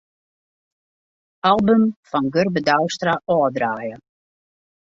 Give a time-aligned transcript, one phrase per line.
[1.51, 3.97] Album fan Gurbe Douwstra ôfdraaie.